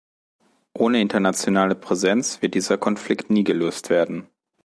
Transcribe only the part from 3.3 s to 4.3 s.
gelöst werden.